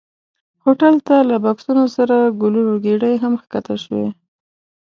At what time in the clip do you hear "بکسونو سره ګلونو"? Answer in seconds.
1.43-2.73